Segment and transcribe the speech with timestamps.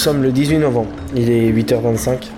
[0.00, 0.88] sommes le 18 novembre.
[1.14, 2.30] Il est 8h25.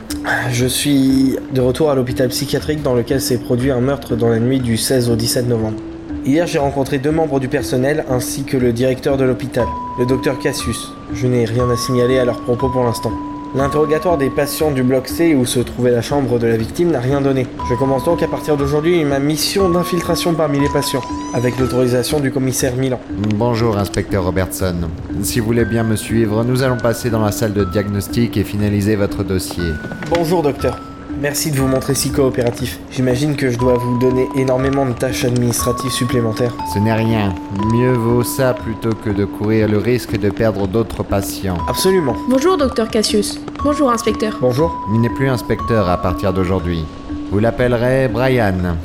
[0.50, 4.40] Je suis de retour à l'hôpital psychiatrique dans lequel s'est produit un meurtre dans la
[4.40, 5.78] nuit du 16 au 17 novembre.
[6.26, 9.66] Hier, j'ai rencontré deux membres du personnel ainsi que le directeur de l'hôpital,
[10.00, 10.92] le docteur Cassius.
[11.14, 13.12] Je n'ai rien à signaler à leurs propos pour l'instant.
[13.54, 17.00] L'interrogatoire des patients du bloc C où se trouvait la chambre de la victime n'a
[17.00, 17.46] rien donné.
[17.68, 21.02] Je commence donc à partir d'aujourd'hui ma mission d'infiltration parmi les patients,
[21.34, 22.98] avec l'autorisation du commissaire Milan.
[23.36, 24.76] Bonjour, inspecteur Robertson.
[25.22, 28.44] Si vous voulez bien me suivre, nous allons passer dans la salle de diagnostic et
[28.44, 29.72] finaliser votre dossier.
[30.10, 30.78] Bonjour docteur.
[31.20, 32.78] Merci de vous montrer si coopératif.
[32.90, 36.54] J'imagine que je dois vous donner énormément de tâches administratives supplémentaires.
[36.72, 37.34] Ce n'est rien.
[37.72, 41.58] Mieux vaut ça plutôt que de courir le risque de perdre d'autres patients.
[41.68, 42.16] Absolument.
[42.28, 43.40] Bonjour, docteur Cassius.
[43.62, 44.36] Bonjour, inspecteur.
[44.40, 44.74] Bonjour.
[44.94, 46.84] Il n'est plus inspecteur à partir d'aujourd'hui.
[47.30, 48.76] Vous l'appellerez Brian.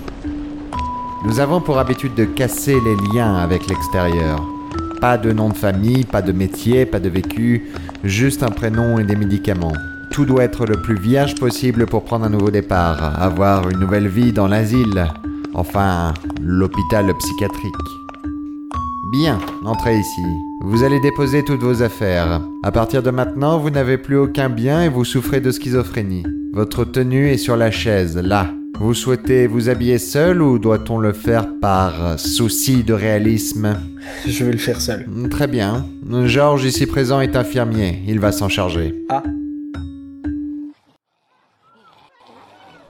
[1.26, 4.42] Nous avons pour habitude de casser les liens avec l'extérieur.
[5.02, 7.72] Pas de nom de famille, pas de métier, pas de vécu,
[8.04, 9.74] juste un prénom et des médicaments.
[10.18, 14.08] Tout doit être le plus vierge possible pour prendre un nouveau départ, avoir une nouvelle
[14.08, 15.06] vie dans l'asile,
[15.54, 17.76] enfin l'hôpital psychiatrique.
[19.12, 20.24] Bien, entrez ici.
[20.64, 22.42] Vous allez déposer toutes vos affaires.
[22.64, 26.24] À partir de maintenant, vous n'avez plus aucun bien et vous souffrez de schizophrénie.
[26.52, 28.50] Votre tenue est sur la chaise, là.
[28.80, 33.78] Vous souhaitez vous habiller seul ou doit-on le faire par souci de réalisme?
[34.28, 35.06] Je vais le faire seul.
[35.30, 35.86] Très bien.
[36.26, 38.96] Georges ici présent est infirmier, il va s'en charger.
[39.10, 39.22] Ah.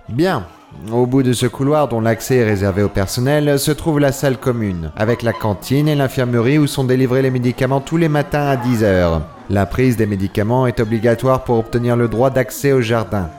[0.10, 0.46] Bien.
[0.92, 4.38] Au bout de ce couloir dont l'accès est réservé au personnel se trouve la salle
[4.38, 8.56] commune, avec la cantine et l'infirmerie où sont délivrés les médicaments tous les matins à
[8.56, 9.22] 10h.
[9.50, 13.30] La prise des médicaments est obligatoire pour obtenir le droit d'accès au jardin.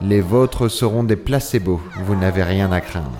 [0.00, 3.10] Les vôtres seront des placebos, vous n'avez rien à craindre.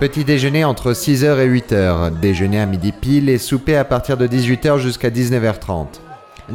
[0.00, 4.26] Petit déjeuner entre 6h et 8h, déjeuner à midi pile et souper à partir de
[4.26, 5.86] 18h jusqu'à 19h30.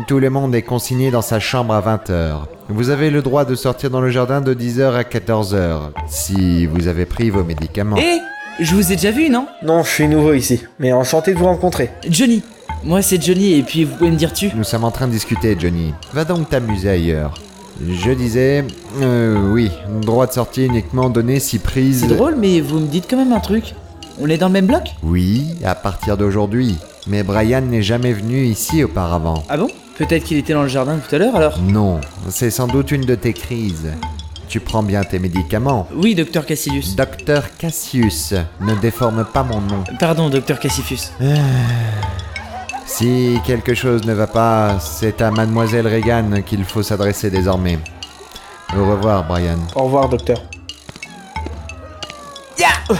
[0.08, 2.42] Tout le monde est consigné dans sa chambre à 20h.
[2.70, 6.88] Vous avez le droit de sortir dans le jardin de 10h à 14h, si vous
[6.88, 7.98] avez pris vos médicaments.
[8.00, 8.20] Eh
[8.64, 9.48] Je vous ai déjà vu, non?
[9.64, 11.90] Non, je suis nouveau ici, mais enchanté de vous rencontrer.
[12.08, 12.44] Johnny
[12.84, 15.12] Moi, c'est Johnny, et puis vous pouvez me dire tu Nous sommes en train de
[15.12, 15.92] discuter, Johnny.
[16.14, 17.34] Va donc t'amuser ailleurs.
[17.84, 18.66] Je disais...
[19.02, 22.02] Euh, oui, droit de sortie uniquement donné si prise...
[22.02, 23.74] C'est drôle, mais vous me dites quand même un truc.
[24.22, 24.84] On est dans le même bloc?
[25.02, 26.78] Oui, à partir d'aujourd'hui.
[27.10, 29.44] Mais Brian n'est jamais venu ici auparavant.
[29.50, 29.68] Ah bon?
[29.98, 31.60] Peut-être qu'il était dans le jardin tout à l'heure alors?
[31.60, 32.00] Non,
[32.30, 33.92] c'est sans doute une de tes crises.
[34.48, 35.88] Tu prends bien tes médicaments.
[35.94, 36.96] Oui, docteur Cassius.
[36.96, 39.84] Docteur Cassius, ne déforme pas mon nom.
[40.00, 41.12] Pardon, docteur Cassifus.
[42.86, 47.80] Si quelque chose ne va pas, c'est à mademoiselle Reagan qu'il faut s'adresser désormais.
[48.78, 49.58] Au revoir, Brian.
[49.76, 50.44] Au revoir, docteur.
[52.92, 52.96] Euh,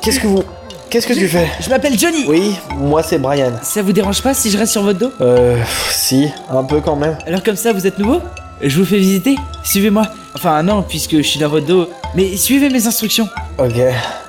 [0.00, 0.42] Qu'est-ce que vous...
[0.90, 3.52] Qu'est-ce que tu fais Je m'appelle Johnny Oui, moi c'est Brian.
[3.62, 5.56] Ça vous dérange pas si je reste sur votre dos Euh...
[5.90, 7.16] Si, un peu quand même.
[7.26, 8.20] Alors comme ça, vous êtes nouveau
[8.60, 10.06] Je vous fais visiter Suivez-moi.
[10.34, 11.88] Enfin, non, puisque je suis dans votre dos.
[12.16, 13.28] Mais suivez mes instructions.
[13.58, 13.74] Ok.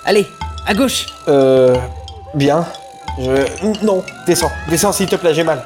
[0.05, 0.27] Allez,
[0.67, 1.75] à gauche Euh...
[2.35, 2.65] Bien.
[3.19, 3.83] Je...
[3.83, 4.51] Non, descends.
[4.69, 5.63] Descends s'il te plaît, j'ai mal.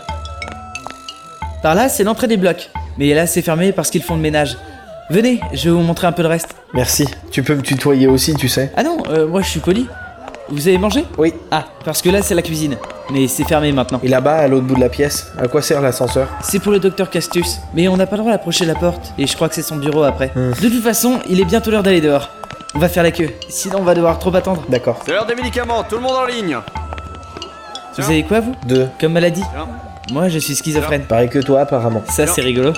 [1.61, 2.69] Par là, c'est l'entrée des blocs.
[2.97, 4.57] Mais là, c'est fermé parce qu'ils font le ménage.
[5.09, 6.55] Venez, je vais vous montrer un peu le reste.
[6.73, 7.05] Merci.
[7.31, 8.71] Tu peux me tutoyer aussi, tu sais.
[8.77, 9.87] Ah non, euh, moi je suis poli.
[10.49, 11.33] Vous avez mangé Oui.
[11.51, 12.77] Ah, parce que là c'est la cuisine.
[13.11, 13.99] Mais c'est fermé maintenant.
[14.03, 16.27] Et là-bas, à l'autre bout de la pièce, à quoi sert l'ascenseur?
[16.41, 17.59] C'est pour le docteur Castus.
[17.73, 19.13] Mais on n'a pas le droit d'approcher la porte.
[19.17, 20.31] Et je crois que c'est son bureau après.
[20.35, 20.51] Hmm.
[20.61, 22.29] De toute façon, il est bientôt l'heure d'aller dehors.
[22.73, 23.29] On va faire la queue.
[23.47, 24.63] Sinon, on va devoir trop attendre.
[24.69, 25.01] D'accord.
[25.05, 26.57] C'est l'heure des médicaments, tout le monde en ligne
[27.97, 28.55] Vous avez quoi, vous?
[28.67, 28.87] Deux.
[28.99, 29.43] Comme maladie?
[29.53, 29.67] Tiens.
[30.11, 31.05] Moi, je suis schizophrène.
[31.05, 32.03] Pareil que toi, apparemment.
[32.09, 32.73] Ça, c'est rigolo.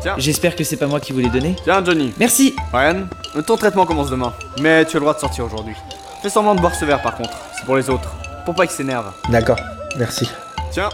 [0.00, 0.14] Tiens.
[0.18, 1.56] J'espère que c'est pas moi qui vous l'ai donné.
[1.64, 3.04] Tiens Johnny, Merci Ryan,
[3.46, 5.74] ton traitement commence demain, mais tu as le droit de sortir aujourd'hui.
[6.24, 8.10] Fais semblant de boire ce verre par contre, c'est pour les autres,
[8.46, 9.12] pour pas qu'ils s'énervent.
[9.28, 9.58] D'accord.
[9.98, 10.26] Merci.
[10.70, 10.88] Tiens,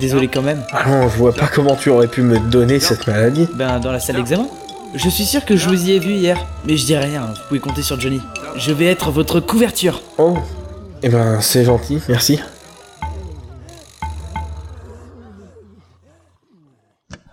[0.00, 0.60] Désolé quand même.
[0.72, 3.46] Ah non, je vois pas comment tu aurais pu me donner cette maladie.
[3.54, 4.48] Ben, dans la salle d'examen
[4.96, 6.36] Je suis sûr que je vous y ai vu hier.
[6.66, 8.20] Mais je dis rien, vous pouvez compter sur Johnny.
[8.56, 10.02] Je vais être votre couverture.
[10.18, 10.36] Oh.
[11.04, 12.40] Eh ben, c'est gentil, merci.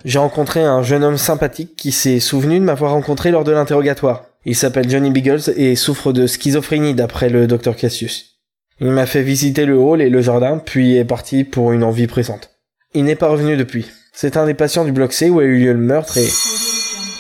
[0.06, 4.29] J'ai rencontré un jeune homme sympathique qui s'est souvenu de m'avoir rencontré lors de l'interrogatoire.
[4.46, 8.38] Il s'appelle Johnny Biggles et souffre de schizophrénie d'après le docteur Cassius.
[8.80, 12.08] Il m'a fait visiter le hall et le jardin, puis est parti pour une envie
[12.08, 12.52] pressante.
[12.94, 13.88] Il n'est pas revenu depuis.
[14.14, 16.28] C'est un des patients du bloc C où a eu lieu le meurtre et...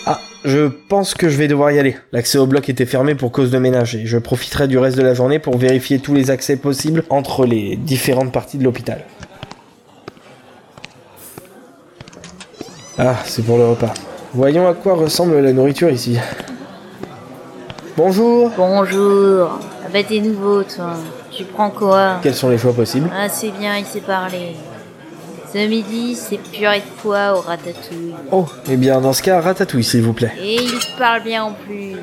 [0.06, 1.98] Ah, je pense que je vais devoir y aller.
[2.14, 5.04] L'accès au bloc était fermé pour cause de ménage et je profiterai du reste de
[5.04, 9.06] la journée pour vérifier tous les accès possibles entre les différentes parties de l'hôpital.
[12.98, 13.94] Ah, c'est pour le repas.
[14.34, 16.18] Voyons à quoi ressemble la nourriture ici.
[18.02, 19.60] Bonjour Bonjour.
[19.84, 20.94] Ah bah t'es nouveau toi.
[21.32, 24.56] Tu prends quoi Quels sont les choix possibles Ah c'est bien, il sait parler.
[25.54, 28.16] Ce midi, c'est purée de pois au ratatouille.
[28.32, 30.32] Oh, eh bien dans ce cas, ratatouille s'il vous plaît.
[30.40, 31.98] Et il parle bien en plus.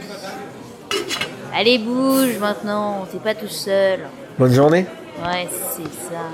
[1.57, 4.01] Allez, bouge maintenant, t'es pas tout seul.
[4.39, 4.85] Bonne journée.
[5.25, 6.27] Ouais, c'est ça.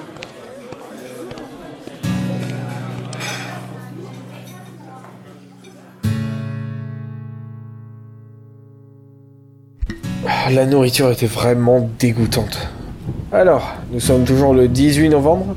[10.51, 12.67] La nourriture était vraiment dégoûtante.
[13.31, 15.55] Alors, nous sommes toujours le 18 novembre.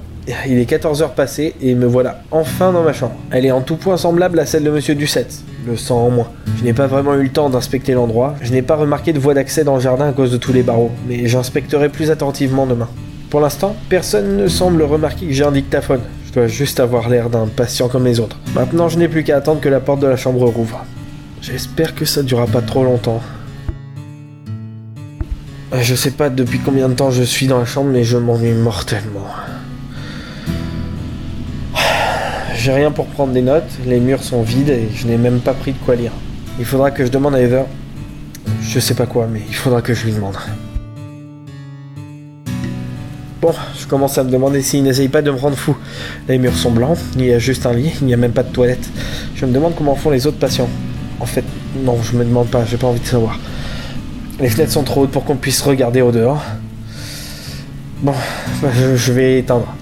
[0.47, 3.15] Il est 14h passé et me voilà enfin dans ma chambre.
[3.31, 6.27] Elle est en tout point semblable à celle de Monsieur Ducette, le sang en moins.
[6.57, 8.35] Je n'ai pas vraiment eu le temps d'inspecter l'endroit.
[8.41, 10.63] Je n'ai pas remarqué de voie d'accès dans le jardin à cause de tous les
[10.63, 12.87] barreaux, mais j'inspecterai plus attentivement demain.
[13.31, 16.01] Pour l'instant, personne ne semble remarquer que j'ai un dictaphone.
[16.27, 18.39] Je dois juste avoir l'air d'un patient comme les autres.
[18.53, 20.85] Maintenant, je n'ai plus qu'à attendre que la porte de la chambre rouvre.
[21.41, 23.21] J'espère que ça durera pas trop longtemps.
[25.73, 28.17] Euh, Je sais pas depuis combien de temps je suis dans la chambre, mais je
[28.17, 29.27] m'ennuie mortellement.
[32.55, 35.53] J'ai rien pour prendre des notes, les murs sont vides et je n'ai même pas
[35.53, 36.11] pris de quoi lire.
[36.57, 37.65] Il faudra que je demande à Heather.
[38.63, 40.35] Je sais pas quoi, mais il faudra que je lui demande.
[43.41, 45.75] Bon, je commence à me demander s'il n'essaye pas de me rendre fou.
[46.27, 48.41] Les murs sont blancs, il y a juste un lit, il n'y a même pas
[48.41, 48.89] de toilette.
[49.35, 50.69] Je me demande comment font les autres patients.
[51.19, 51.43] En fait,
[51.83, 53.37] non, je me demande pas, j'ai pas envie de savoir.
[54.39, 56.43] Les fenêtres sont trop hautes pour qu'on puisse regarder au dehors.
[58.01, 58.13] Bon,
[58.73, 59.73] je, je vais éteindre.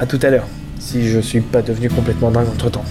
[0.00, 0.46] À tout à l'heure,
[0.78, 2.84] si je suis pas devenu complètement dingue entre temps.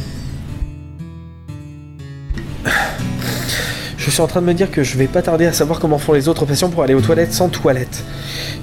[3.98, 5.98] Je suis en train de me dire que je vais pas tarder à savoir comment
[5.98, 8.04] font les autres patients pour aller aux toilettes sans toilette.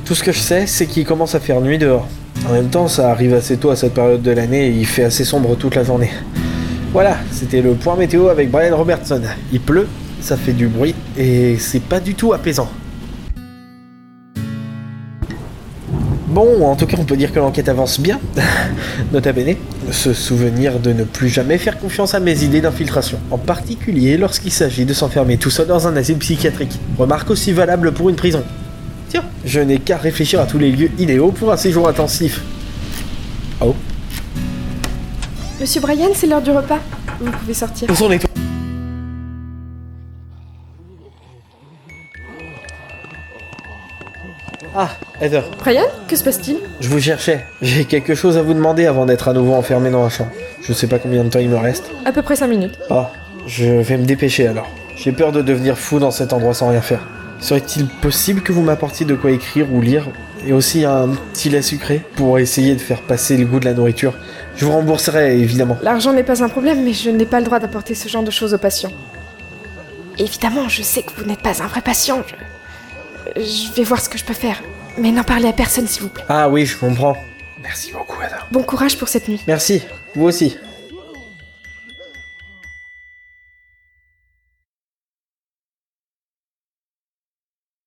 [0.06, 2.08] Tout ce que je sais, c'est qu'il commence à faire nuit dehors.
[2.48, 5.04] En même temps, ça arrive assez tôt à cette période de l'année et il fait
[5.04, 6.10] assez sombre toute la journée.
[6.92, 9.20] Voilà, c'était le point météo avec Brian Robertson.
[9.52, 9.86] Il pleut,
[10.24, 12.68] ça fait du bruit et c'est pas du tout apaisant.
[16.28, 18.18] Bon, en tout cas, on peut dire que l'enquête avance bien.
[19.12, 19.54] Nota bene,
[19.92, 24.50] se souvenir de ne plus jamais faire confiance à mes idées d'infiltration, en particulier lorsqu'il
[24.50, 26.80] s'agit de s'enfermer tout seul dans un asile psychiatrique.
[26.98, 28.42] Remarque aussi valable pour une prison.
[29.10, 32.40] Tiens, je n'ai qu'à réfléchir à tous les lieux idéaux pour un séjour intensif.
[33.60, 33.76] Oh,
[35.60, 36.80] Monsieur Brian, c'est l'heure du repas.
[37.20, 37.88] Vous pouvez sortir.
[37.88, 38.43] où sont les toilettes
[44.76, 44.90] Ah,
[45.20, 46.56] Heather, Brian, que se passe-t-il?
[46.80, 47.46] Je vous cherchais.
[47.62, 50.32] J'ai quelque chose à vous demander avant d'être à nouveau enfermé dans la chambre.
[50.62, 51.84] Je sais pas combien de temps il me reste.
[52.04, 52.76] À peu près 5 minutes.
[52.90, 53.12] Ah,
[53.46, 54.68] je vais me dépêcher alors.
[54.96, 57.06] J'ai peur de devenir fou dans cet endroit sans rien faire.
[57.38, 60.08] Serait-il possible que vous m'apportiez de quoi écrire ou lire
[60.44, 63.74] et aussi un petit lait sucré pour essayer de faire passer le goût de la
[63.74, 64.14] nourriture?
[64.56, 65.78] Je vous rembourserai évidemment.
[65.82, 68.32] L'argent n'est pas un problème, mais je n'ai pas le droit d'apporter ce genre de
[68.32, 68.92] choses aux patients.
[70.18, 72.24] Évidemment, je sais que vous n'êtes pas un vrai patient.
[72.26, 72.34] Je...
[73.36, 74.62] je vais voir ce que je peux faire.
[74.98, 76.24] Mais n'en parlez à personne, s'il vous plaît.
[76.28, 77.16] Ah oui, je comprends.
[77.62, 78.46] Merci beaucoup, Heather.
[78.52, 79.40] Bon courage pour cette nuit.
[79.46, 79.82] Merci,
[80.14, 80.56] vous aussi.